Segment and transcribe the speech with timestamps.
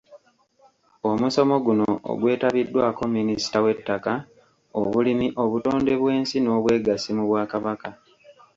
[1.09, 4.13] Omusomo guno ogwetabiddwako Minisita w’Ettaka
[4.79, 7.89] Obulimi obutonde bw’ensi n’obweggasi mu Bwakabaka.